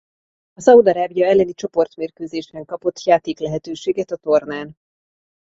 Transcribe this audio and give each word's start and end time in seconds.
A 0.53 0.61
Szaúd-Arábia 0.61 1.25
elleni 1.25 1.53
csoportmérkőzésen 1.53 2.65
kapott 2.65 3.03
játéklehetőséget 3.03 4.11
a 4.11 4.15
tornán. 4.15 4.77